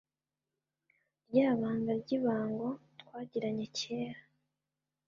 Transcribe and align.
rya 1.27 1.47
banga 1.59 1.91
ry'ibango 2.01 2.69
twagiranye 2.99 3.65
kera 3.77 4.19